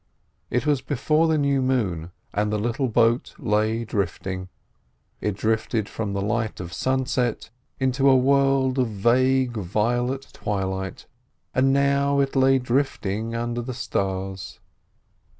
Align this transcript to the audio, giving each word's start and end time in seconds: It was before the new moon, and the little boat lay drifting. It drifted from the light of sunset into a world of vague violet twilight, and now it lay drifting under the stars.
It 0.49 0.65
was 0.65 0.81
before 0.81 1.27
the 1.27 1.37
new 1.37 1.61
moon, 1.61 2.09
and 2.33 2.51
the 2.51 2.57
little 2.57 2.87
boat 2.87 3.35
lay 3.37 3.85
drifting. 3.85 4.49
It 5.19 5.37
drifted 5.37 5.87
from 5.87 6.13
the 6.13 6.23
light 6.23 6.59
of 6.59 6.73
sunset 6.73 7.51
into 7.79 8.09
a 8.09 8.17
world 8.17 8.79
of 8.79 8.87
vague 8.87 9.57
violet 9.57 10.29
twilight, 10.33 11.05
and 11.53 11.71
now 11.71 12.19
it 12.19 12.35
lay 12.35 12.57
drifting 12.57 13.35
under 13.35 13.61
the 13.61 13.75
stars. 13.75 14.59